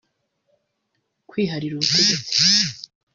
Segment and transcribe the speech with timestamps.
[1.29, 2.39] Kwiharira ubutegetsi